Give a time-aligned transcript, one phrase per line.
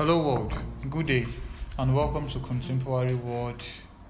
[0.00, 0.54] Hello, world.
[0.88, 1.26] Good day,
[1.78, 3.62] and welcome to Contemporary World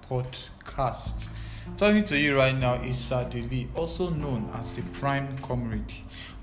[0.09, 1.27] Podcast.
[1.75, 5.91] Talking to you right now is Sadili, also known as the Prime Comrade.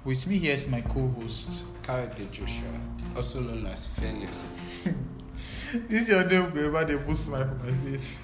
[0.05, 1.65] With me here is my co-host.
[1.83, 2.79] Kayode Joshua,
[3.17, 4.49] also known as Fearless.
[5.89, 8.19] this is your name, wherever they put smile on my face.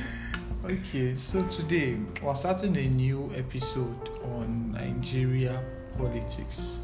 [0.64, 5.62] okay, so today we're starting a new episode on Nigeria
[5.98, 6.80] politics,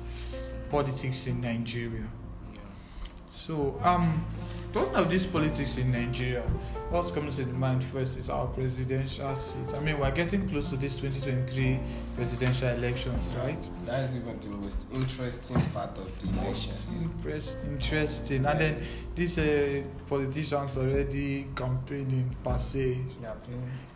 [0.69, 2.07] politics in Nigeria.
[3.33, 4.25] So, um,
[4.75, 6.43] talking of this politics in Nigeria,
[6.91, 9.73] what comes to mind first is our presidential seats.
[9.73, 11.81] I mean, we're getting close to this 2023
[12.15, 13.71] presidential elections, right?
[13.87, 17.05] That is even the most interesting part of the elections.
[17.05, 18.45] Interest, interesting.
[18.45, 18.83] And then
[19.15, 22.99] these uh, politicians already campaigning per se.
[23.23, 23.33] Yeah,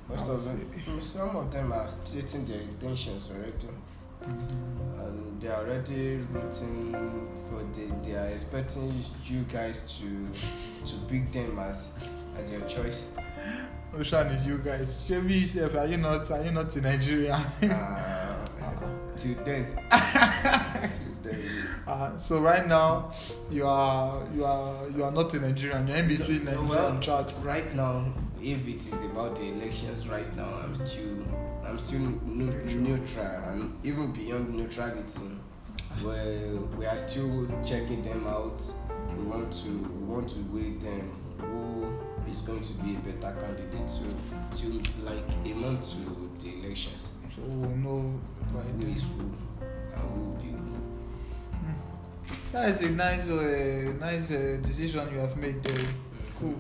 [0.09, 3.69] most of them, some of them are stating their intentions already.
[4.27, 7.93] And they are already rooting for the.
[8.03, 11.91] They are expecting you guys to to pick them as
[12.39, 13.05] as your choice.
[13.99, 15.09] Ocean is you guys.
[15.11, 15.75] Me yourself.
[15.77, 16.31] Are you not?
[16.31, 17.35] Are you not in Nigeria?
[17.63, 18.37] uh,
[19.17, 19.67] till then.
[20.93, 21.41] till then.
[21.87, 23.13] Uh, so right now,
[23.51, 25.85] you are you are you are not in Nigeria.
[25.87, 27.33] You're in between Nigeria well, and Chad.
[27.43, 28.05] Right now,
[28.43, 31.25] if it is about the elections, right now I'm still
[31.69, 35.37] I'm still neutral, neutral and even beyond neutrality,
[36.01, 38.63] where we are still checking them out.
[39.17, 41.93] We want to we want to weigh them who
[42.31, 44.05] is going to be a better candidate so
[44.53, 47.11] till like a month to the elections.
[47.35, 48.21] So we know
[48.53, 49.23] who is who
[49.95, 50.77] and who will be who.
[52.53, 55.89] That is a nice uh, nice uh, decision you have made there.
[56.39, 56.55] Cool.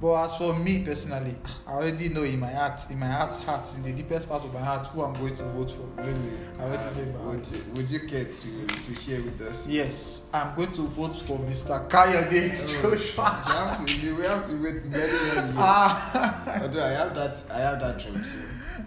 [0.00, 1.34] But as for me personally,
[1.66, 4.54] I already know in my heart, in my heart's heart, in the deepest part of
[4.54, 6.02] my heart, who I'm going to vote for.
[6.02, 6.32] Really?
[6.58, 9.66] I already uh, know would, you, would you care to, to share with us?
[9.66, 11.88] Yes, I'm going to vote for Mr.
[11.88, 13.42] Kayode oh, Joshua.
[13.46, 15.54] You have to, we have to wait many more years.
[15.56, 16.60] Ah.
[16.62, 18.42] Although I have that, I have that dream too.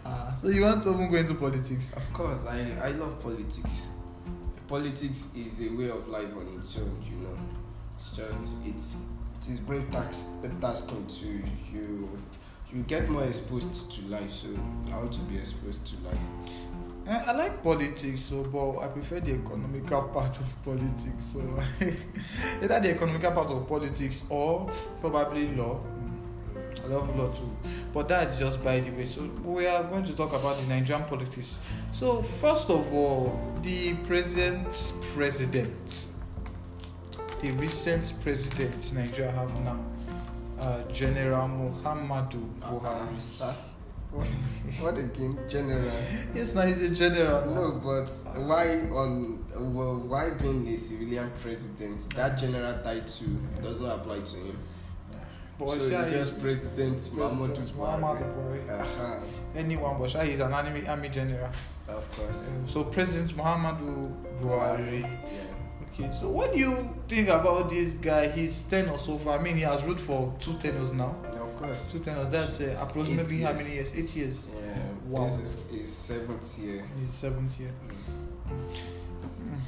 [0.06, 1.94] Ah, so you want to even go into politics?
[1.94, 3.88] Of course, I, I love politics.
[4.68, 7.38] Politics is a way of life on its own, you know.
[7.96, 8.96] It's just it's
[9.44, 10.26] it is brain tax
[10.62, 11.26] tasking to
[11.74, 12.10] you
[12.72, 14.48] you get more exposed to life so
[14.92, 16.18] i want to be exposed to life
[17.08, 21.24] eh, I like politics, so but I prefer the economical part of politics.
[21.34, 21.40] So
[22.62, 24.72] either the economical part of politics or
[25.02, 25.82] probably law.
[26.82, 27.52] I love law too,
[27.94, 29.04] but that's just by the way.
[29.04, 31.60] So we are going to talk about the Nigerian politics.
[31.92, 36.13] So first of all, the present president
[37.44, 39.78] the recent president Nigeria have now,
[40.62, 43.18] uh, General Muhammadu Buhari.
[43.18, 43.54] Uh, sir,
[44.80, 45.92] what again, General?
[46.34, 47.54] yes, now he's a general.
[47.54, 48.08] No, but
[48.48, 48.68] why
[49.02, 49.44] on
[49.76, 52.10] well, why being a civilian president?
[52.16, 53.28] That general title
[53.62, 54.58] does not apply to him.
[55.60, 58.70] But so he's just President Muhammadu Buhari.
[58.70, 59.20] Uh-huh.
[59.54, 61.50] Anyone, but he's an army, army general.
[61.90, 62.48] Of course.
[62.48, 65.02] Um, so President Muhammadu Buhari.
[65.02, 65.53] Yeah
[65.94, 68.28] Okay, so what do you think about this guy?
[68.28, 69.38] He's tenure so far.
[69.38, 71.16] I mean, he has ruled for two tenors now.
[71.24, 71.92] Yeah, of course.
[71.92, 72.30] Two tenors.
[72.30, 73.94] That's uh, approximately how many years?
[73.94, 74.50] Eight years.
[74.56, 74.80] Yeah.
[75.08, 75.26] Wow.
[75.26, 76.84] This is his seventh year.
[77.00, 77.72] His seventh year.
[78.50, 79.60] Mm.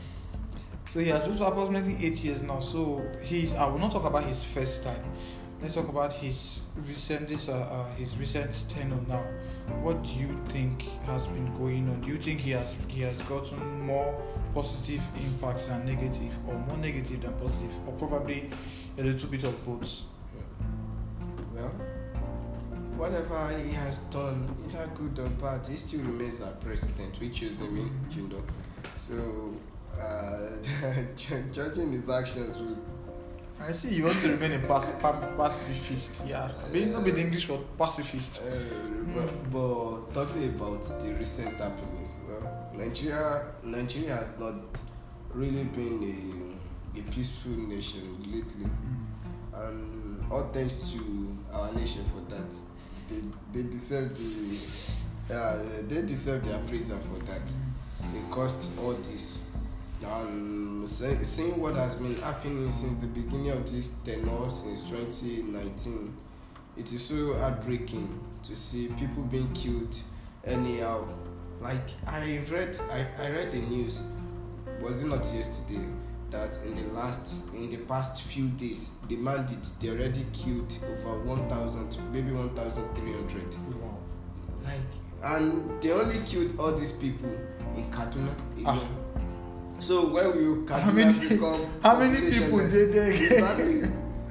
[0.91, 2.59] So he has ruled for approximately eight years now.
[2.59, 3.53] So he's.
[3.53, 5.03] I will not talk about his first time.
[5.62, 9.24] Let's talk about his recent this uh, uh, his recent tenure now.
[9.84, 12.02] What do you think has been going on?
[12.02, 14.19] Do you think he has he has gotten more
[14.55, 18.49] positive impacts than negative, or more negative than positive, or probably
[18.97, 20.03] a little bit of both?
[21.53, 21.71] Well,
[22.97, 27.19] whatever he has done, either good or bad, he still remains our president.
[27.19, 28.41] We choose him in Jindo.
[28.95, 29.53] So,
[30.01, 31.03] uh,
[31.51, 32.77] judging his actions
[33.59, 36.27] I see you want to remain a pac- pacifist.
[36.27, 38.44] Yeah, being not be the English word pacifist.
[38.44, 38.59] Uh,
[39.15, 44.56] but, but talking about the recent happenings, well, Nigeria, Nigeria has not
[45.34, 46.57] really been
[46.95, 49.68] a, a peaceful nation lately, mm.
[49.68, 52.56] and all thanks to our nation for that.
[53.10, 53.22] They
[53.54, 54.57] they deserve the
[55.33, 57.42] uh, they deserve the appraisal for that.
[58.13, 59.42] They caused all this
[60.06, 66.16] um, seeing what has been happening since the beginning of this tenure since 2019
[66.78, 69.95] it is so heartbreaking to see people being killed
[70.44, 71.07] anyhow
[71.62, 74.04] like i read i, I read the news
[74.81, 75.84] was it not yesterday
[76.31, 81.19] that in the last in the past few days the bandits they already killed over
[81.24, 83.98] 1000 maybe 1300 wow.
[84.63, 84.80] like
[85.24, 87.30] and they only killed all these people
[87.75, 88.88] in kaduna alone.
[89.18, 89.19] Ah.
[89.80, 93.81] So when we how many, become how many people did they exactly.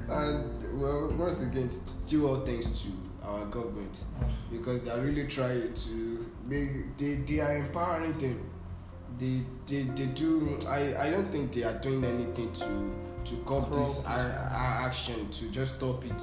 [0.09, 2.87] and well, once again, still all thanks to
[3.27, 4.03] our government
[4.51, 8.49] because they are really trying to make they they are empowering them.
[9.19, 10.57] They they they do.
[10.67, 12.95] I I don't think they are doing anything to
[13.25, 16.21] to curb this a- a- action to just stop it.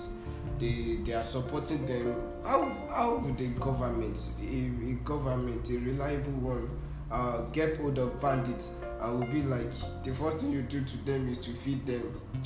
[0.59, 2.15] They they are supporting them.
[2.45, 6.69] How how would the government, a, a government, a reliable one,
[7.11, 9.73] uh, get hold of bandits and will be like
[10.05, 12.03] the first thing you do to them is to feed them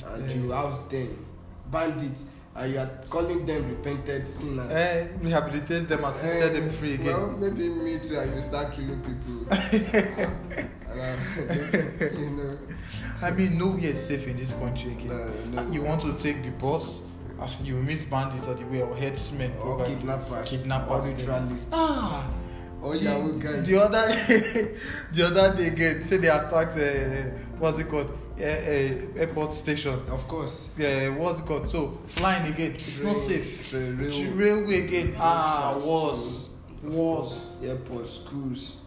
[0.07, 0.55] and you Yeah.
[0.55, 1.25] house them,
[1.69, 2.25] bandits,
[2.57, 4.71] and you are calling them repented sinners.
[4.71, 7.05] Eh, rehabilitate them and still set them free again.
[7.05, 8.17] Well, maybe me too.
[8.17, 9.45] I will start killing people.
[9.51, 12.57] and I, you know,
[13.21, 15.07] I mean, nowhere is safe in this country again.
[15.51, 15.71] no, no.
[15.71, 17.01] You want to take the bus,
[17.39, 19.51] ah, you meet bandits on the way or headsmen.
[19.59, 19.95] or probably.
[19.95, 21.13] kidnappers, Kidnappers, or yeah.
[21.15, 22.29] ritualists, Ah!
[22.81, 23.67] or the, guys.
[23.67, 24.07] the other
[25.13, 28.15] the other day again, say they attacked, uh, what's it called?
[28.37, 29.99] Uh, airport station.
[30.11, 30.69] of course.
[30.77, 31.69] Yeah, what's it called?
[31.69, 33.67] So, flying again, it's not safe.
[33.69, 35.87] train, rail- Railway again, ah, too.
[35.87, 37.47] was.
[37.63, 38.77] airports, schools.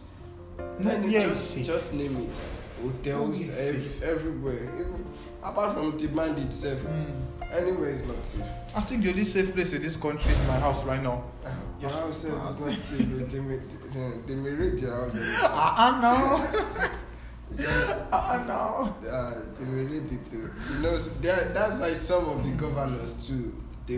[0.79, 2.45] No, yeah, just, just name it.
[2.81, 4.63] Hotels, No, ev- everywhere.
[4.79, 5.05] Even
[5.43, 7.13] apart from the band itself, Mm.
[7.51, 8.45] anywhere is not safe.
[8.73, 11.23] I think the only safe place in this country is my house right now.
[11.81, 12.53] Your house is not
[12.83, 13.29] safe.
[13.29, 13.59] They may,
[13.93, 15.17] they, they may raid your house.
[15.43, 16.89] Ah, no.
[18.13, 19.07] Ah, no.
[19.07, 20.51] Uh, they will read it too.
[20.73, 23.53] You know, that's why some of the governors too,
[23.85, 23.97] they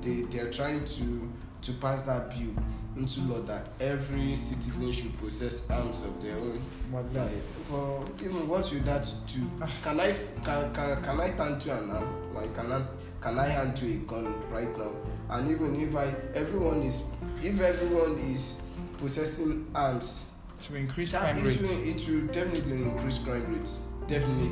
[0.00, 1.28] they they are trying to
[1.62, 2.54] to pass that bill
[2.96, 6.60] into law that every citizen should possess arms of their own.
[6.92, 7.30] Like,
[7.70, 9.48] but even what should that do?
[9.82, 10.12] Can I
[10.44, 12.34] can can, can I turn to an arm?
[12.34, 12.82] Like can I
[13.20, 14.90] can I hand to a gun right now?
[15.30, 17.02] And even if I everyone is
[17.42, 18.56] if everyone is
[18.98, 20.26] possessing arms
[20.68, 21.60] To increase crime it rate.
[21.60, 23.80] will, it will definitely increase crime rates.
[24.06, 24.50] Definitely.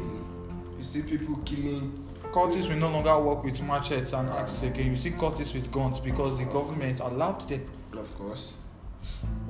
[0.79, 1.93] You see people killing.
[2.33, 4.87] Cultists will no longer work with machetes and axes again.
[4.91, 7.65] You see cultists with guns because the government allowed them.
[7.97, 8.55] Of course.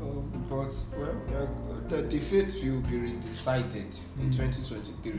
[0.02, 1.46] Oh, but well, yeah,
[1.88, 4.36] the, the fate will be decided in Mm.
[4.36, 5.12] 2023,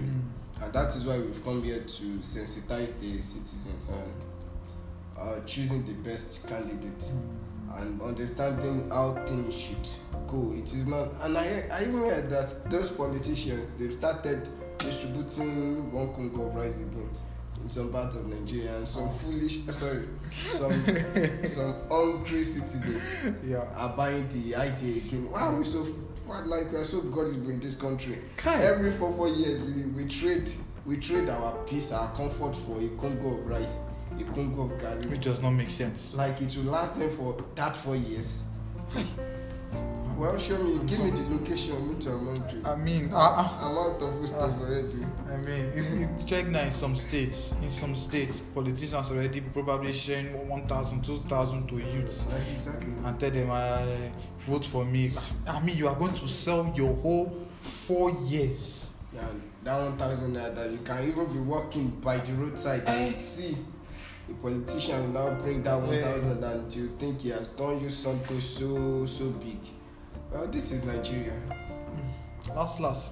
[0.64, 4.14] and that is why we've come here to sensitize the citizens and
[5.20, 7.12] uh, choosing the best candidate
[7.80, 9.88] and understanding how things should
[10.28, 10.54] go.
[10.56, 14.48] It is not, and I, I even heard that those politicians they've started
[14.78, 17.10] distributing one congo of rice again
[17.64, 20.72] in some parts of Nigeria, and some foolish, uh, sorry, some
[21.46, 23.04] some hungry citizens
[23.46, 23.66] Yeah.
[23.76, 25.30] are buying the idea again.
[25.32, 25.86] Why are we so
[26.46, 28.18] like we are so gullible in this country?
[28.38, 28.64] Kai.
[28.64, 30.50] Every four four years we, we trade
[30.86, 33.78] we trade our peace, our comfort for a congo of rice,
[34.20, 35.10] a congo of garri.
[35.10, 36.14] Which does not make sense.
[36.16, 38.44] Like it will last them for that four years.
[40.18, 42.62] Well, show me, give me the location, me to I'm hungry.
[42.64, 44.60] I mean, ah, I'm out of stuff Ah.
[44.62, 45.04] already.
[45.28, 49.92] I mean, if you check now in some states, in some states, politicians already probably
[49.92, 52.94] sharing 1,000, 2,000 to youths Like exactly.
[53.04, 53.82] and tell them, uh,
[54.42, 55.12] vote for me.
[55.48, 58.94] I mean, you are going to sell your whole four years.
[59.16, 59.22] Yeah,
[59.64, 63.12] that one thousand naira that you can even be walking by the roadside and Eh.
[63.14, 63.58] see
[64.32, 67.90] a politician will now bring that one thousand and you think he has done you
[67.90, 69.58] something so so big.
[70.32, 71.34] Well, this is Nigeria.
[72.56, 73.12] Last, last.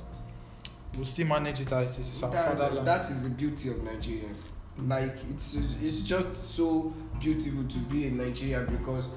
[0.95, 2.87] We'll still manage it as it is our That, that, fatherland.
[2.87, 4.45] that is the beauty of Nigerians.
[4.87, 9.07] Like it's it's just so beautiful to be in Nigeria because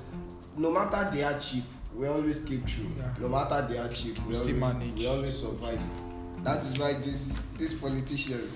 [0.57, 2.89] no matter they are cheap, we always keep true.
[2.99, 3.05] Yeah.
[3.21, 4.99] No matter they are cheap, we Still always, manage.
[4.99, 5.81] we always survive.
[6.43, 8.51] That is why this this politician,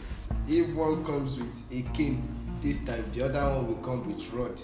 [0.49, 2.29] if one comes with a cane
[2.67, 4.61] this time, the other one will come with rod.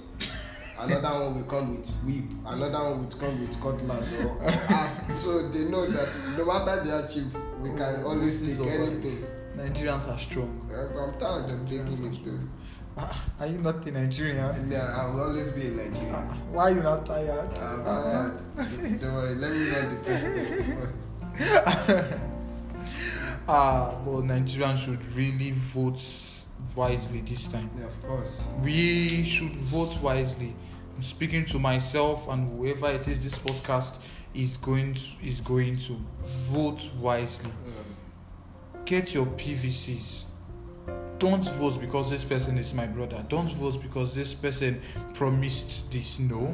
[0.79, 2.25] Another one will come with whip.
[2.47, 5.01] Another one will come with cutlass or, or axe.
[5.23, 7.27] So they know that no matter they are cheap,
[7.61, 9.25] we can always take anything.
[9.57, 10.69] Nigerians are strong.
[10.73, 12.41] Uh, I'm tired of taking it though.
[12.99, 14.71] Ah, Are you not a Nigerian?
[14.71, 16.29] Yeah, I will always be in Nigeria.
[16.29, 17.57] Ah, Why are you not tired?
[17.59, 19.01] I'm tired.
[19.01, 22.19] Don't worry, let me run the presidency first.
[23.49, 25.99] Ah, but Nigerians should really vote
[26.75, 27.71] wisely this time.
[27.79, 28.49] Yeah, of course.
[28.63, 30.55] We should vote wisely.
[30.97, 33.99] I'm speaking to myself and whoever it is this podcast
[34.35, 37.51] is going to, is going to vote wisely.
[38.85, 40.25] Get your PVCs.
[41.19, 43.25] Don't vote because this person is my brother.
[43.29, 44.81] Don't vote because this person
[45.15, 46.19] promised this.
[46.19, 46.47] No.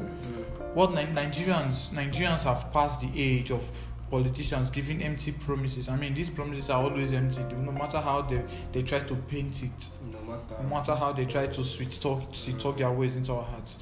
[0.74, 3.72] What Nigerians Nigerians have passed the age of
[4.10, 5.88] politicians giving empty promises.
[5.88, 7.42] I mean, these promises are always empty.
[7.56, 10.62] No matter how they, they try to paint it, No matter.
[10.62, 13.78] no matter how they try to sweet talk, sweet talk their ways into our hearts.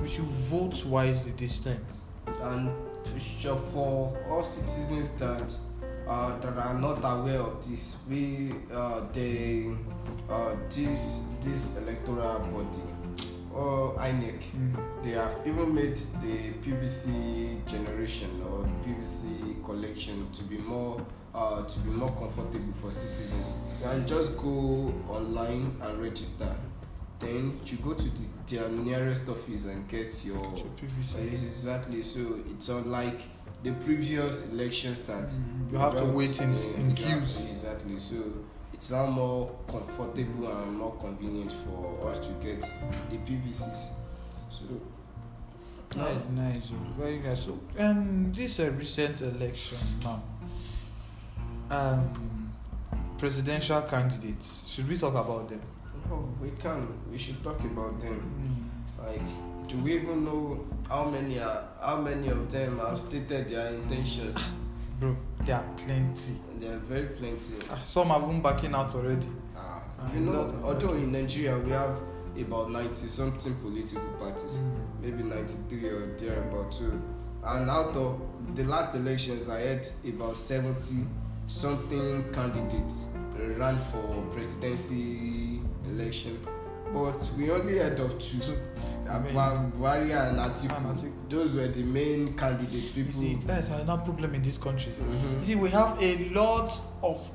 [0.00, 1.84] We should vote wisely this time.
[2.42, 2.70] and
[3.72, 5.56] for all citizens that
[6.08, 9.74] uh, that are not aware of this, we uh, they
[10.28, 12.82] uh, this this electoral body
[13.54, 15.02] or INEC, Mm.
[15.02, 21.00] they have even made the PVC generation or PVC collection to be more
[21.34, 23.52] uh, to be more comfortable for citizens.
[23.80, 26.54] You can just go online and register.
[27.18, 31.14] Then you go to the, their nearest office and get your PVC.
[31.14, 32.02] Uh, exactly.
[32.02, 32.20] So
[32.50, 33.20] it's unlike
[33.64, 37.40] the previous elections that Mm, you have to wait in, uh, in queues.
[37.50, 37.98] Exactly.
[37.98, 38.16] So
[38.74, 42.60] it's now more comfortable and more convenient for us to get
[43.08, 43.90] the PVCs.
[44.50, 44.64] So
[45.96, 47.44] Nice, nice, oh, very nice.
[47.44, 50.22] So, um, this uh, recent election now,
[51.70, 52.52] um,
[53.16, 54.70] presidential candidates.
[54.70, 55.60] Should we talk about them?
[56.10, 56.88] no, we can.
[57.10, 58.70] We should talk about them.
[58.98, 63.68] Like, do we even know how many are how many of them have stated their
[63.68, 64.36] intentions?
[64.98, 65.16] Bro,
[65.46, 66.34] there are plenty.
[66.60, 67.54] There are very plenty.
[67.70, 69.26] Ah, Some are even backing out already.
[69.56, 71.96] Ah, Ah, you know, although in Nigeria we have
[72.38, 74.58] about 90 something political parties,
[75.00, 77.00] maybe 93 or thereabout too.
[77.44, 78.20] And out of
[78.54, 81.06] the last elections, I had about 70
[81.46, 83.06] something candidates
[83.58, 86.38] ran for presidency election.
[86.94, 88.40] But we only heard of two.
[88.40, 88.56] So,
[89.10, 90.76] I mean- Buhari and Atiku.
[90.76, 91.28] And Atiku.
[91.28, 92.96] Those were the main candidates.
[92.96, 93.20] You People.
[93.20, 94.92] see, that is another problem in this country.
[94.92, 95.38] Mhm.
[95.40, 97.30] You see, we have a lot of,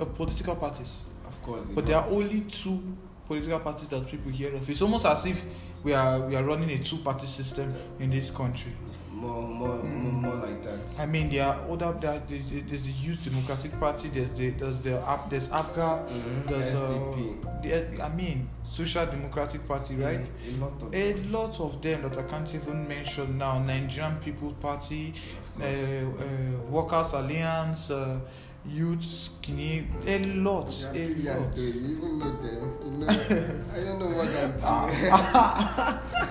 [0.00, 1.68] of political parties, Of course.
[1.74, 2.80] but there are only two
[3.26, 4.68] political parties that people hear of.
[4.70, 5.44] It's almost as if
[5.82, 8.72] we are we are running a two-party system in this country.
[9.20, 10.02] More, more, Mm.
[10.02, 10.96] more, more like that.
[10.98, 14.08] I mean, there are other there, there's, there's the Youth Democratic Party.
[14.08, 15.90] There's the there's the there's APGA.
[16.08, 16.48] Mhm.
[16.48, 18.00] There's SDP.
[18.00, 20.24] uh, I mean, Social Democratic Party, right?
[20.48, 21.32] A lot of A them.
[21.32, 23.58] lot of them that I can't even mention now.
[23.58, 25.12] Nigerian People Party,
[25.60, 28.18] uh, uh, Workers Alliance, uh,
[28.66, 29.86] Youth Skinny.
[30.06, 31.56] A lot, Yeah, a lot.
[31.56, 32.78] You even know them.
[32.84, 33.06] You know,
[33.74, 34.52] I don't know what I'm
[36.20, 36.30] doing.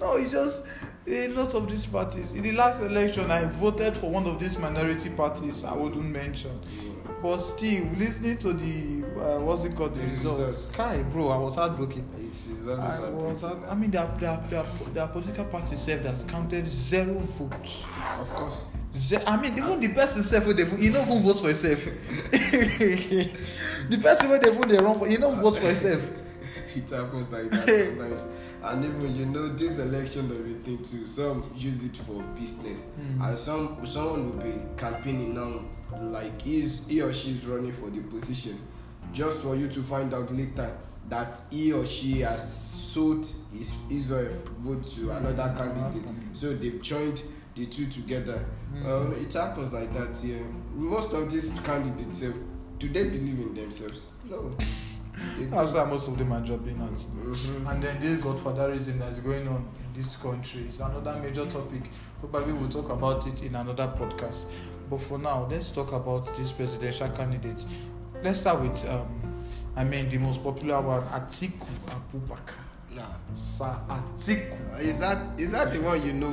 [0.00, 0.64] No, it's just
[1.08, 2.32] a lot of these parties.
[2.34, 5.64] In the last election, I voted for one of these minority parties.
[5.64, 6.60] I wouldn't mention.
[7.22, 10.64] But still, listening to the uh, what's it called, the, The results, results.
[10.74, 12.06] Sky, bro, I was heartbroken.
[12.28, 16.66] It's, it's I was, I mean, their, their, their, their political party self that's counted
[16.66, 17.86] zero votes.
[18.20, 18.66] Of course.
[18.94, 21.84] Ze- I mean, even the person self, vote, he no even vote for himself.
[22.32, 26.02] the person wey dey vote dey run for, he no vote for himself.
[26.76, 28.24] It happens like that sometimes.
[28.66, 31.06] And even you know this election of a thing too.
[31.06, 33.22] Some use it for business, Hmm.
[33.22, 35.60] and some someone will be campaigning now,
[36.00, 38.58] like he's he or she is running for the position,
[39.12, 40.76] just for you to find out later
[41.08, 42.42] that he or she has
[42.92, 46.10] sold his his or her vote to another candidate.
[46.32, 47.22] So they've joined
[47.54, 48.38] the two together.
[48.72, 48.84] Hmm.
[48.84, 50.44] Well, it happens like that here.
[50.74, 52.32] Most of these candidates, eh,
[52.78, 54.10] do they believe in themselves?
[54.28, 54.50] No.
[55.50, 56.90] Why most of them are dropping out.
[56.90, 57.70] Mhm.
[57.70, 61.90] And then this godfatherism that's going on in this country is another major topic.
[62.20, 64.44] Probably we'll talk about it in another podcast.
[64.90, 67.66] But for now, let's talk about these presidential candidates.
[68.22, 69.08] Let's start with, um,
[69.74, 72.54] I mean, the most popular one, Atiku Abubakar.
[72.94, 73.02] Nah.
[73.34, 74.78] Sir Atiku.
[74.80, 76.30] Is that is that the one you know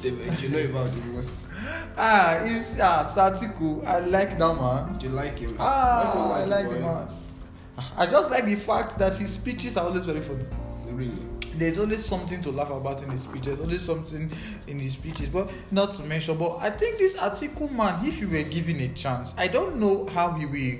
[0.00, 0.08] the,
[0.40, 1.32] you know about the most?
[1.98, 3.84] Ah, he's ah, Sir Atiku.
[3.86, 4.98] I like that man.
[4.98, 5.56] Do you like him?
[5.58, 7.08] Ah, I like man.
[7.96, 10.44] I just like the fact that his speeches are always very funny.
[10.90, 11.18] Really?
[11.58, 14.30] there's always something to laugh about in his speeches always something
[14.66, 18.28] in his speeches but not to mention but i think this article man if you
[18.28, 20.78] were given a chance i don't know how he will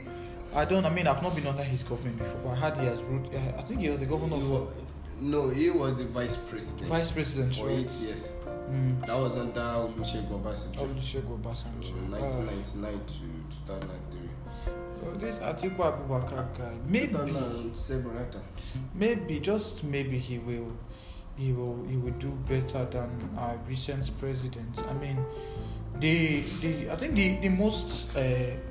[0.54, 2.84] i don't i mean i've not been under his government before but i heard he
[2.84, 4.76] has ruled uh, i think he was the governor He
[5.20, 7.78] no, he was the vice president vice president for right?
[7.78, 8.32] eight years.
[8.70, 9.06] mm.
[9.06, 10.76] That was under Olusegun Obasanjo.
[10.76, 11.88] Olusegun Obasanjo.
[11.88, 13.14] From Uh, 1999 to
[13.66, 14.25] 2003.
[15.02, 18.40] Well, this Atiku Abubakar guy, maybe, 2007 rather.
[18.94, 20.72] maybe, just maybe he will,
[21.36, 24.78] he will, he will do better than our recent president.
[24.88, 25.18] I mean,
[26.00, 28.20] the, the, I think the, the most uh,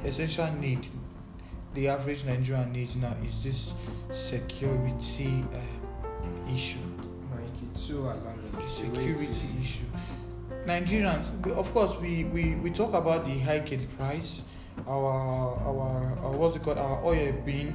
[0.03, 0.85] essential need,
[1.73, 3.73] the average Nigerian needs now is this
[4.11, 6.79] security uh, issue.
[7.31, 8.51] Like it's so alarming.
[8.51, 9.59] the the way it security is.
[9.61, 9.83] issue.
[10.65, 14.41] Nigerians, we, of course, we, we, we talk about the hike in price.
[14.87, 16.77] Our our, our what's it called?
[16.77, 17.73] Our oil being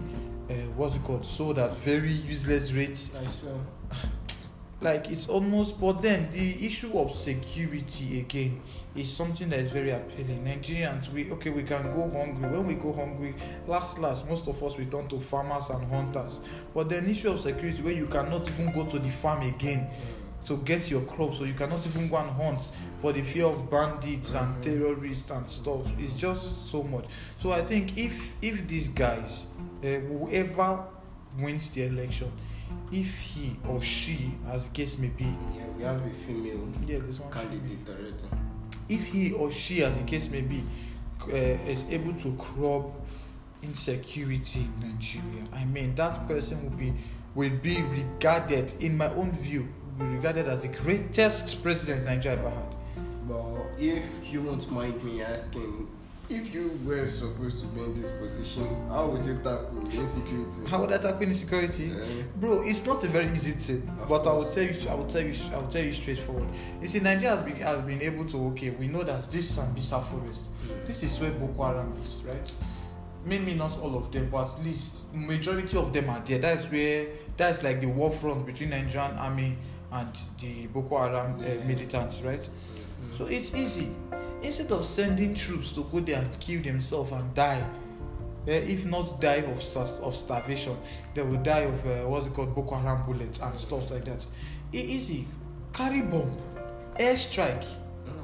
[0.48, 1.24] uh, what's it called?
[1.24, 3.12] Sold at very useless rates.
[3.16, 3.54] I swear.
[4.82, 5.78] Like it's almost.
[5.78, 8.62] But then the issue of security again
[8.96, 10.42] is something that is very appealing.
[10.42, 12.48] Nigerians, we okay, we can go hungry.
[12.48, 13.34] When we go hungry,
[13.66, 16.40] last last, most of us we turn to farmers and hunters.
[16.72, 19.86] But then issue of security where you cannot even go to the farm again
[20.46, 22.60] to get your crops, so you cannot even go and hunt
[22.98, 24.62] for the fear of bandits and Mhm.
[24.62, 25.86] terrorists and stuff.
[25.98, 27.04] It's just so much.
[27.36, 29.46] So I think if if these guys,
[29.84, 30.84] uh, whoever
[31.38, 32.32] wins the election,
[32.90, 36.98] if he or she, as the case may be, Yeah, we have a female yeah,
[37.06, 38.24] this one candidate already.
[38.88, 40.64] if he or she, as the case may be,
[41.28, 41.36] uh,
[41.70, 42.86] is able to curb
[43.62, 46.94] insecurity in Nigeria, I mean that person will be
[47.34, 49.68] will be regarded, in my own view,
[50.00, 52.74] be regarded as the greatest president Nigeria ever had.
[53.28, 55.88] But if you won't mind me asking,
[56.30, 60.68] if you were supposed to be in this position, how would you tackle insecurity?
[60.68, 61.90] How would I tackle insecurity?
[61.92, 64.54] Eh, Bro, it's not a very easy thing, but I will course.
[64.54, 66.48] tell you, I will tell you, I will tell you straightforward.
[66.80, 68.70] You see, Nigeria has been, has been able to okay.
[68.70, 70.46] We know that this Sambisa forest,
[70.86, 72.54] this is where Boko Haram is, right?
[73.26, 76.38] Maybe not all of them, but at least majority of them are there.
[76.38, 79.58] That's where that's like the war front between Nigerian army
[79.92, 80.08] and
[80.40, 82.40] the Boko Haram uh, militants, right?
[82.40, 83.88] mm, So it's easy.
[84.42, 87.62] Instead of sending troops to go there and kill themselves and die,
[88.46, 90.76] eh, if not die of of starvation,
[91.14, 94.24] they will die of uh, what's it called Boko Haram bullets and stuff like that.
[94.72, 95.26] E- easy.
[95.72, 96.34] Carry bomb,
[96.98, 97.64] airstrike.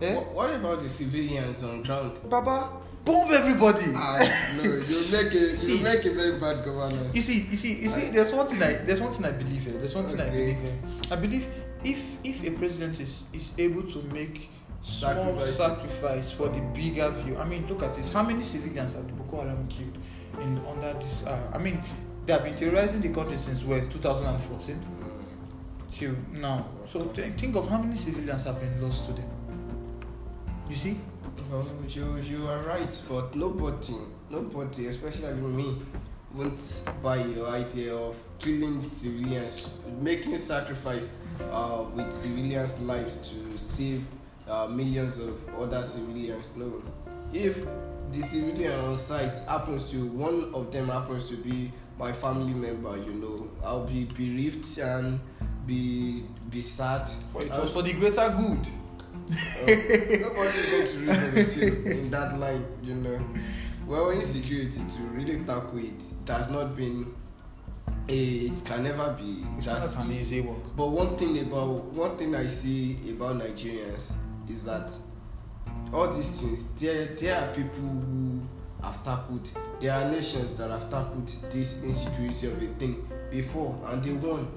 [0.03, 0.15] Eh?
[0.15, 2.19] What, what about the civilians on ground?
[2.29, 2.71] Baba,
[3.07, 3.85] bomb everybody.
[3.95, 4.19] Ah,
[4.57, 5.79] no, you make a See.
[5.79, 7.15] you make a very bad governance.
[7.15, 8.11] You see, you see, you see.
[8.11, 9.79] There's one thing I there's one thing I believe in.
[9.79, 10.79] There's one thing I believe in.
[11.11, 11.47] I believe
[11.85, 14.51] if if a president is is able to make
[14.83, 15.57] small Sacrifice.
[15.57, 17.37] sacrifice for the bigger view.
[17.39, 18.11] I mean, look at this.
[18.13, 19.97] How many civilians have the Boko Haram killed
[20.43, 21.23] in under this?
[21.25, 21.83] Uh, I mean,
[22.27, 24.79] they have been terrorizing the country since when 2014
[25.91, 26.67] till now.
[26.87, 29.29] So th- think of how many civilians have been lost to them.
[30.69, 31.01] You see?
[31.51, 33.95] Well, you you are right, but nobody,
[34.31, 35.83] nobody, especially me,
[36.35, 39.69] won't buy your idea of killing civilians,
[40.01, 41.09] making sacrifice
[41.53, 44.07] uh, with civilians' lives to save
[44.49, 46.57] uh, millions of other civilians.
[46.57, 46.83] No,
[47.33, 47.65] if
[48.13, 52.97] the civilian on site happens to one of them happens to be my family member,
[52.97, 55.21] you know, I'll be bereaved and
[55.67, 57.11] be be sad.
[57.33, 58.67] But it was for the greater good.
[59.29, 63.21] Nobody's going to reason with you in that line, you know.
[63.87, 67.15] Well, insecurity to really tackle it, it has not been.
[68.09, 70.41] It can never be that not an easy.
[70.41, 70.77] work.
[70.77, 74.13] But one thing about one thing I see about Nigerians
[74.49, 74.93] is that
[75.93, 78.41] all these things there there are people who
[78.83, 84.03] have tackled there are nations that have tackled this insecurity of a thing before and
[84.03, 84.49] they won.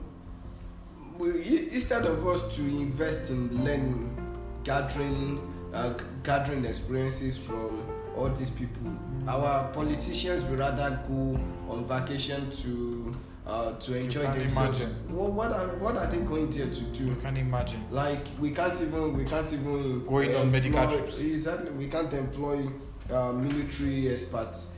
[1.17, 4.18] We, instead of us to invest in learning,
[4.63, 5.39] gathering
[5.74, 5.93] uh,
[6.24, 7.84] gathering experiences from
[8.17, 8.91] all these people,
[9.28, 14.82] our politicians would rather go on vacation to uh, to enjoy themselves.
[14.82, 15.15] imagine.
[15.15, 17.06] What, what are what are they going there to do?
[17.06, 17.84] You can imagine.
[17.91, 21.19] like we can't even we can't even Going on medical trips.
[21.19, 22.67] exactly we can't employ
[23.13, 24.74] uh, military experts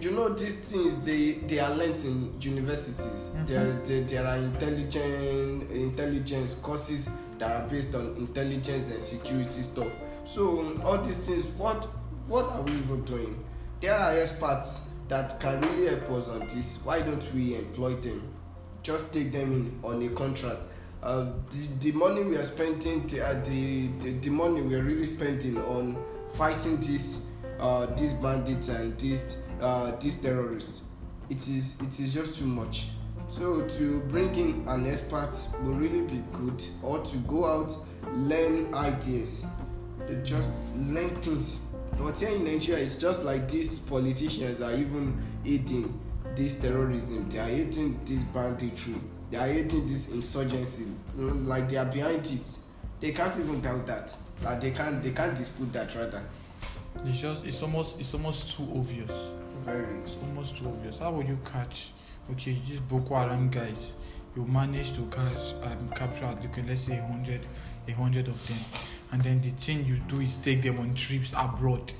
[0.00, 3.46] you know these things they they are learnt in universities Mhm.
[3.46, 9.88] there, there there are intelligent intelligence courses that are based on intelligence and security stuff.
[10.24, 11.84] So um, all these things what
[12.26, 13.44] what are we even doing?
[13.80, 16.78] There are experts that can really help us on this.
[16.84, 18.22] Why don't we employ them?
[18.82, 20.64] Just take them in on a contract.
[21.02, 24.82] Uh, the the money we are spending the, uh, the, the the money we are
[24.82, 25.96] really spending on
[26.32, 27.20] fighting these
[27.60, 30.82] uh, these bandits and these uh, these terrorists
[31.28, 32.88] it is it is just too much
[33.28, 36.62] so to bring in an expert will really be good.
[36.82, 37.76] Or to go out
[38.14, 39.44] learn ideas.
[40.06, 41.60] They just learn things.
[41.98, 45.98] But here in nigeria it's just like these politicians are even aiding
[46.34, 47.28] this terrorism.
[47.30, 48.94] They are aiding this banditry.
[49.30, 50.86] They are aiding this insurgency.
[51.16, 52.58] Like they are behind it.
[53.00, 54.16] They can't even doubt that.
[54.42, 56.22] Like they can't they can't dispute that rather.
[57.04, 59.12] It's just it's almost it's almost too obvious.
[59.60, 59.98] very.
[60.00, 60.98] It's almost too obvious.
[60.98, 61.90] How would you catch
[62.32, 63.96] okay these Boko Haram guys?
[64.36, 67.40] You manage to catch um, capture okay, let's say a hundred
[67.88, 68.58] a hundred of them,
[69.12, 71.92] and then the thing you do is take them on trips abroad.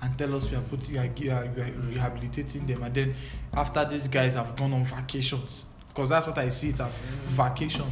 [0.00, 2.94] And tell us we are putting, we are, we are we are rehabilitating them, and
[2.94, 3.14] then
[3.52, 7.84] after these guys have gone on vacations, because that's what I see it as vacation.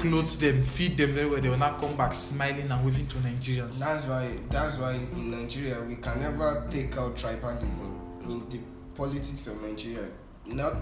[0.00, 1.40] Clothe them, feed them very well.
[1.40, 3.78] They will not come back smiling and waving to Nigerians.
[3.78, 8.58] That's why that's why in Nigeria we can never take out tribalism in the
[8.96, 10.08] politics of Nigeria.
[10.46, 10.74] Not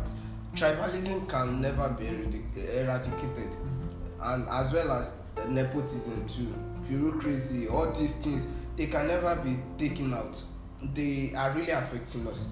[0.55, 3.57] tribalism can never be eradi- eradicated,
[4.23, 5.13] and as well as
[5.49, 6.53] nepotism too,
[6.89, 10.43] bureaucracy, all these things they can never be taken out.
[10.95, 12.47] They are really affecting us.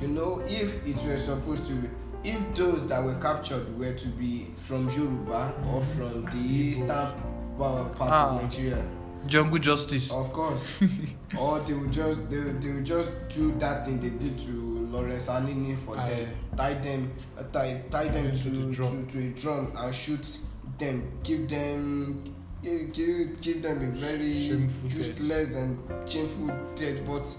[0.00, 1.90] You know, if it were supposed to,
[2.24, 6.86] if those that were captured were to be from Yoruba or from the eastern
[7.56, 8.30] part Ah.
[8.36, 8.82] of Nigeria,
[9.26, 10.10] Jungle justice.
[10.12, 10.62] of course,
[11.38, 15.26] or they would just they, they would just do that thing they did to Lawrence
[15.28, 16.08] Anini for Aye.
[16.10, 20.38] them, tie them, uh, tie, tie them to, the to, to a drum and shoot
[20.78, 22.34] them, give them.
[22.60, 24.98] Give, give, give them a very Shameful death.
[24.98, 25.78] useless and
[26.10, 27.36] shameful death, but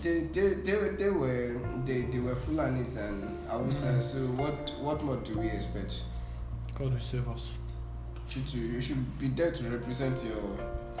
[0.00, 3.86] they they they, were- they were they, they were Fulanis and Hausa.
[3.88, 4.02] Mm.
[4.02, 6.04] So what what more do we expect?
[6.78, 7.50] God will save us.
[8.50, 10.40] You you should be there to represent your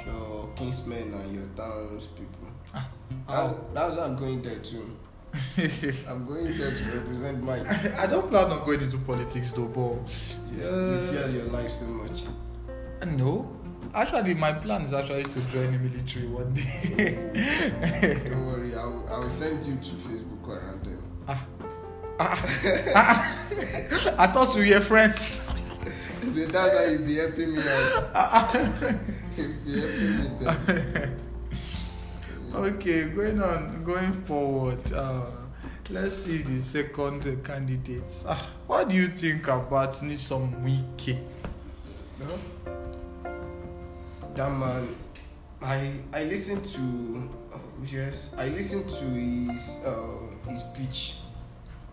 [0.06, 2.48] your kinsmen and your townspeople.
[2.72, 2.86] That's,
[3.28, 4.96] I'll- that's why I'm going there too.
[6.08, 7.66] I'm going there to represent mine.
[7.98, 9.98] I don't plan on going into politics though, but
[10.52, 12.24] You fear your life so much.
[13.06, 13.50] no.
[13.94, 17.30] Actually, my plan is actually to join the military one day.
[18.28, 21.02] Don't worry, I will, I will send you to Facebook around them.
[24.18, 25.46] I thought we were friends.
[26.32, 28.54] That's how you'll be helping me out.
[29.36, 31.24] you'll be helping me
[32.54, 34.92] okay, going on, going forward.
[34.92, 35.26] Uh,
[35.90, 38.24] let's see the second uh, candidates.
[38.28, 41.18] Ah, what do you think about Nisom Wike?
[42.20, 42.26] No?
[44.34, 44.94] That man,
[45.62, 51.14] I I listened to oh, yes, I listened to his uh, his speech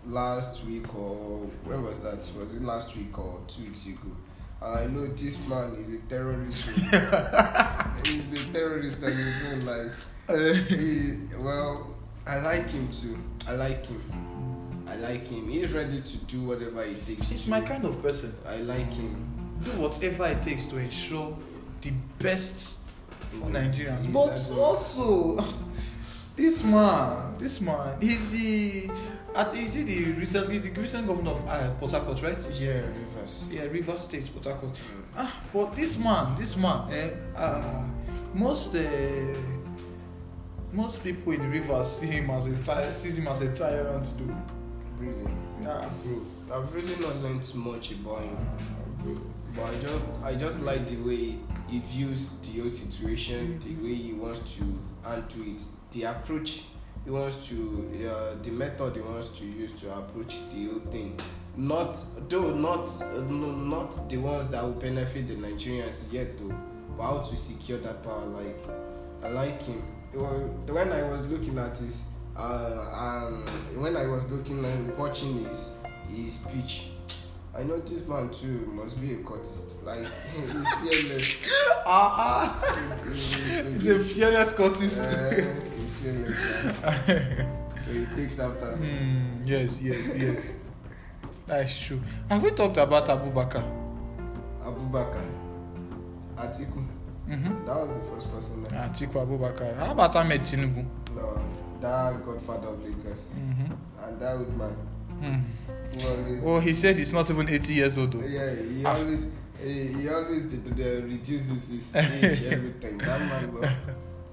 [0.06, 2.18] last week or when was that?
[2.40, 4.12] Was it last week or two weeks ago?
[4.62, 6.70] And I know this man is a terrorist.
[8.06, 10.08] He's a terrorist and his own life.
[10.70, 11.96] He, well,
[12.28, 13.18] I like him too.
[13.48, 14.02] I like him.
[14.88, 15.48] I like him.
[15.48, 17.30] He's ready to do whatever it takes.
[17.30, 18.36] He's my kind of person.
[18.48, 19.60] I like him.
[19.64, 21.36] Do whatever it takes to ensure
[21.82, 22.78] the best
[23.30, 23.52] for mm.
[23.52, 24.12] Nigerians.
[24.14, 25.44] But also,
[26.36, 28.92] this man, this man, he's the.
[29.36, 32.60] At, is he the recent, he's the recent governor of uh, Port Harcourt, right?
[32.60, 33.48] Yeah, Rivers.
[33.52, 34.74] Yeah, Rivers State, Port Harcourt.
[34.74, 35.04] Mm.
[35.16, 37.84] Ah, but this man, this man, eh, uh,
[38.34, 38.82] most uh,
[40.74, 44.14] most people in the river see him as a ty- sees him as a tyrant,
[44.18, 44.36] though.
[44.98, 46.22] Really, Yeah, bro.
[46.54, 48.38] I've really not learned much about him,
[49.04, 49.18] bro.
[49.56, 51.38] but I just I just like the way
[51.70, 54.64] he views the whole situation, the way he wants to
[55.04, 56.64] handle it, the approach
[57.04, 61.20] he wants to, uh, the method he wants to use to approach the whole thing.
[61.58, 61.96] Not
[62.30, 66.56] though not uh, no, not the ones that will benefit the Nigerians yet though,
[66.96, 68.26] but how to secure that power.
[68.26, 68.58] Like
[69.24, 69.84] I like him.
[70.14, 72.04] Was, when I was looking at his,
[72.38, 73.46] uh, um,
[73.82, 75.76] when I was looking and watching his
[76.10, 76.88] his speech,
[77.54, 79.84] I know this man too must be a courtist.
[79.84, 81.36] Like he's fearless.
[81.84, 83.06] Ah, ah.
[83.10, 85.02] He's, he's, he's a fearless cultist.
[85.02, 87.86] uh, he's fearless.
[87.86, 88.76] so he takes after.
[88.76, 90.58] Hmm, yes, yes, yes.
[91.48, 92.02] That's true.
[92.30, 93.64] Have we talked about Abubakar?
[94.64, 95.24] Abubakar,
[96.38, 96.86] Atiku.
[97.30, 97.66] Mm-hmm.
[97.66, 98.64] That was the first person.
[98.64, 99.76] That, Atiku Abubakar.
[99.78, 100.86] How about Ahmed Tinubu?
[101.16, 101.42] no,
[101.82, 103.74] that Godfather of Lagos Mm-hmm.
[104.04, 104.76] and that old man
[105.22, 105.44] Mm.
[106.02, 106.44] who always.
[106.44, 108.14] Oh, he says he's not even 80 years old.
[108.14, 108.22] Though.
[108.26, 108.96] Yeah, he Ah.
[108.98, 109.28] always
[109.64, 112.98] he, he always did the reduces his age everything.
[112.98, 113.72] That man, well,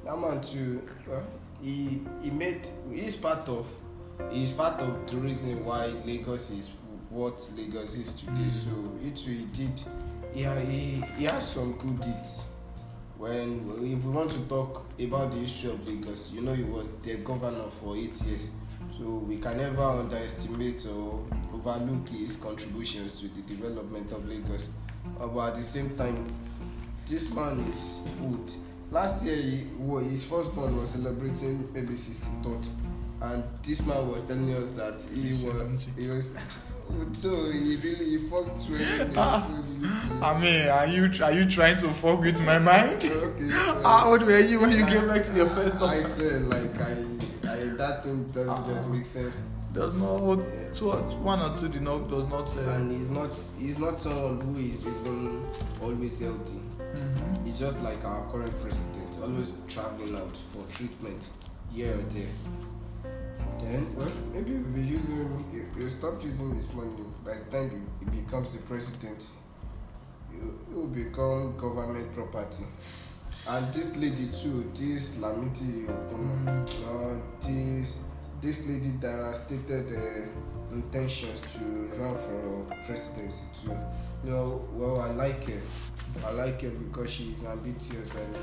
[0.07, 0.81] that man too.
[1.07, 1.22] Well,
[1.61, 3.66] he he made he's part of
[4.31, 6.71] he's part of the reason why Lagos is
[7.11, 8.42] what Lagos is today.
[8.42, 8.51] Mm.
[8.51, 9.83] So it he did.
[10.35, 12.44] He, ha- he he has some good deeds.
[13.16, 16.92] When if we want to talk about the history of Lagos, you know he was
[17.03, 18.51] the governor for eight years.
[18.97, 24.68] So we can never underestimate or overlook his contributions to the development of Lagos.
[25.21, 26.33] Uh, but at the same time,
[27.07, 28.53] this man is good.
[28.90, 32.68] Last year, he, wa- his firstborn was celebrating maybe 63rd,
[33.20, 35.55] and this man was telling us that he He's was
[35.87, 36.03] 70.
[36.03, 36.35] he was.
[37.12, 39.46] So he really he fucked he was Ah.
[39.46, 40.24] so.
[40.24, 42.94] I mean, are you are you trying to fuck with my mind?
[43.05, 46.03] Okay, so How old were you when you came back to your first daughter I
[46.03, 46.92] swear, like I,
[47.46, 49.42] I that thing doesn't just make sense.
[49.74, 50.40] Does not
[50.74, 52.64] two, or- one or two did not does not say.
[52.64, 55.44] And he's not, he's not someone who is even
[55.83, 56.59] always healthy.
[56.98, 57.44] Mhm.
[57.46, 61.22] He's just like our current president, always traveling out for treatment
[61.72, 62.34] here or there.
[63.61, 66.90] Then, well, maybe we'll be using, if you stop using this money,
[67.24, 69.30] by the time he becomes the president,
[70.32, 72.64] it will become government property.
[73.48, 77.96] And this lady too, this Lamidi Okunnu, uh, this
[78.40, 81.64] this lady that has stated uh, intentions to
[82.01, 83.77] run for presidency too.
[84.24, 85.61] You know, well, I like her.
[86.27, 88.35] I like her because she's ambitious and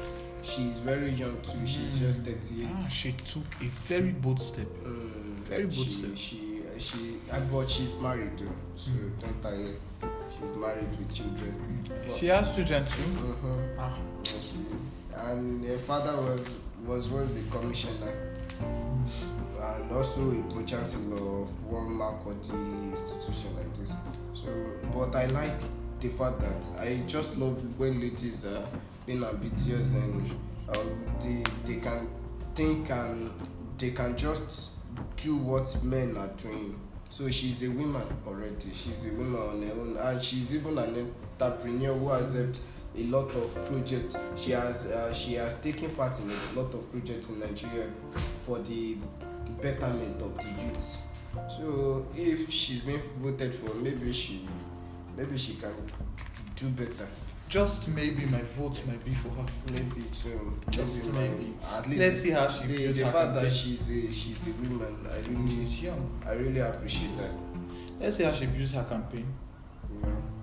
[0.41, 1.65] she's very young too.
[1.65, 2.67] She's just 38.
[2.75, 4.67] Ah, she took a very bold step.
[4.84, 6.12] Mm, Very bold she, step.
[6.15, 9.19] she she, uh, but she's married too, so Mm.
[9.21, 9.75] don't tire.
[10.29, 11.53] She's married with children.
[12.10, 13.01] She has children too.
[13.01, 13.79] Mm-hmm.
[13.79, 13.97] Ah.
[14.23, 14.58] She,
[15.15, 16.49] and her father was
[16.86, 23.93] was once a commissioner and also a pro chancellor of one Makurdi institution like this.
[24.33, 24.49] So,
[24.93, 25.59] but I like
[25.99, 28.65] the fact that I just love when ladies are
[29.05, 30.31] being ambitious and
[30.69, 30.77] uh,
[31.19, 32.07] they they can
[32.55, 33.31] think and
[33.77, 34.71] they can just
[35.17, 36.79] do what men are doing.
[37.09, 38.73] So she's a woman already.
[38.73, 42.59] She's a woman on her own, and she's even an entrepreneur who has helped
[42.97, 44.17] a lot of projects.
[44.36, 47.88] She has uh, she has taken part in a lot of projects in Nigeria
[48.45, 48.97] for the
[49.62, 50.97] betterment of the youth.
[51.49, 54.47] So if she's been voted for, maybe she
[55.17, 55.73] maybe she can
[56.55, 57.08] do better.
[57.47, 59.45] Just maybe my vote might be for her.
[59.67, 60.60] Maybe too.
[60.69, 61.53] Just maybe, maybe.
[61.73, 65.08] At least Let's see how she the, the fact that she's a she's a woman,
[65.12, 66.10] I really She's young.
[66.25, 67.31] I really appreciate that.
[67.99, 69.27] Let's see how she builds her campaign.
[70.01, 70.35] Know.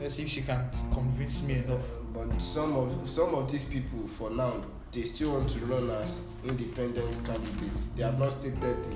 [0.00, 1.86] Let's see if she can convince me enough.
[2.12, 4.62] But some of some of these people, for now,
[4.92, 7.86] they still want to run as independent candidates.
[7.86, 8.94] They have not stated the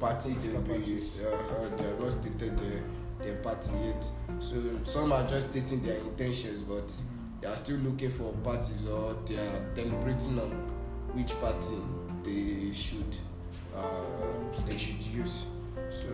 [0.00, 0.74] party they will be.
[0.74, 2.82] Uh, they have not stated their,
[3.20, 4.06] their party yet.
[4.40, 6.92] So some are just stating their intentions, but
[7.40, 10.50] they are still looking for parties or they are deliberating on
[11.12, 11.76] which party
[12.24, 13.16] they should
[13.76, 15.46] uh, they should use.
[15.90, 16.08] So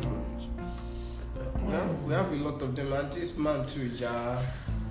[1.60, 4.38] we have, we have a lot of them, and this man too, Ja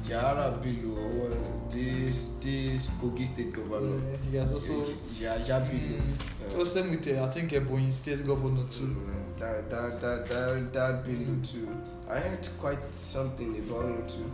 [0.04, 1.38] Jahara Bello, or
[1.70, 4.02] this this Kogi State governor.
[4.32, 4.86] he has also.
[5.20, 6.02] Ja Ja Bello.
[6.02, 8.88] Mm, so same with uh, I think Ebonyi State Governor too.
[8.88, 11.68] Mm, That that that that that Bello too.
[12.10, 14.32] I heard quite something about him too,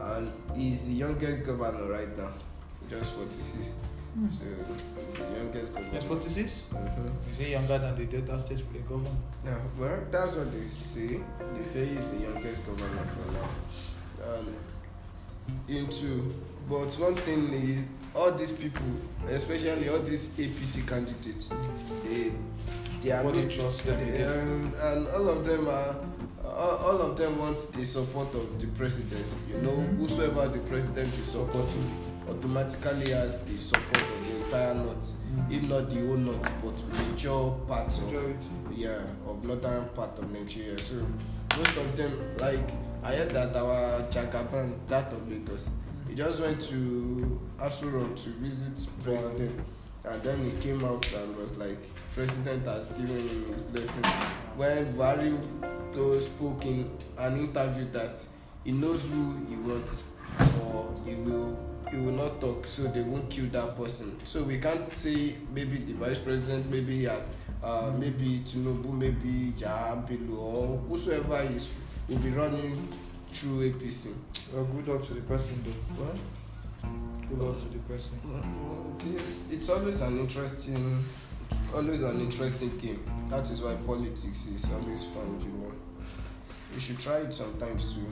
[0.00, 2.32] and he's the youngest governor right now,
[2.90, 3.56] just 46.
[3.58, 3.74] Mm.
[4.14, 4.44] So
[5.06, 5.90] he's the youngest governor.
[5.98, 6.66] He's 46.
[6.72, 7.30] Mhm.
[7.30, 9.10] Is he younger than the Delta State governor?
[9.44, 11.20] Yeah, well, that's what they say.
[11.56, 13.48] They say he's the youngest governor for now.
[14.36, 14.54] And
[15.68, 16.32] into,
[16.70, 18.86] but one thing is, all these people,
[19.28, 21.50] especially all these APC candidates,
[22.04, 22.32] they
[23.02, 24.28] they are not trusts them they- again.
[24.30, 25.96] and, and all of them are.
[26.44, 29.34] All, all of them want the support of the president.
[29.50, 29.96] You know, Mhm.
[29.98, 31.90] whosoever the president is supporting
[32.28, 35.14] automatically has the support of the entire north,
[35.50, 38.48] if not the whole north, but major parts of Majority.
[38.74, 40.78] yeah of northern part of nigeria.
[40.78, 40.94] So
[41.56, 42.70] most of them like
[43.02, 45.70] i heard that our jagaban that of lagos
[46.08, 49.60] he just went to aso rock to visit president.
[50.06, 51.80] And then he came out and was like
[52.12, 54.02] president has given him his blessing.
[54.54, 55.32] When buhari
[55.94, 58.26] to spoke in an interview that
[58.64, 60.04] he knows who he wants
[60.60, 61.56] or he will
[61.90, 65.78] he will not talk so they won't kill that person so we can't say maybe
[65.78, 67.16] the vice president maybe uh,
[67.62, 71.70] uh, maybe tinubu maybe jaha bello or whosoever is
[72.08, 72.86] will be running
[73.30, 74.12] through apc.
[74.52, 76.04] Well, good luck to the person though.
[76.04, 76.14] Well,
[77.28, 78.18] Good luck to the person.
[79.50, 81.02] it's always an interesting
[81.74, 85.72] always an interesting game that is why politics is always fun you know
[86.72, 88.06] you should try it sometimes too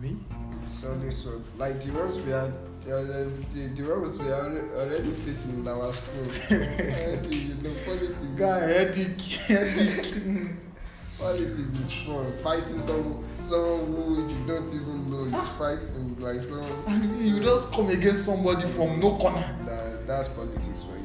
[0.00, 0.16] me?
[0.64, 2.50] it's always fun like the ones we are
[2.86, 7.54] yeah, the, the, the ones we are alre- already facing in our school already you
[7.54, 10.14] know politics Guy, headache, headache.
[11.18, 17.18] politics is fun fighting someone someone who you don't even know you fighting like someone
[17.18, 19.44] you just come against somebody from no corner.
[19.64, 21.04] that that's politics for you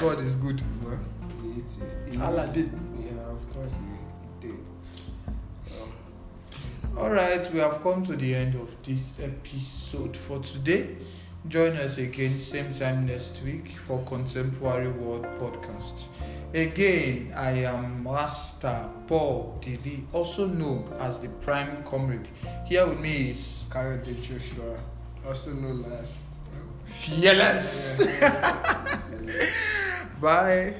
[0.00, 0.62] God is good.
[0.84, 0.98] well
[1.58, 1.76] it,
[2.14, 2.70] it Allah is- did.
[3.04, 3.95] yeah of course he,
[6.96, 10.96] All right, we have come to the end of this episode for today.
[11.48, 16.04] Join us again same time next week for Contemporary World Podcast.
[16.54, 22.28] Again, I am Master Paul Dili, also known as the Prime Comrade.
[22.66, 24.78] Here with me is Kayode Joshua
[25.26, 26.20] also known as
[26.86, 28.06] Fearless.
[30.20, 30.74] Bye.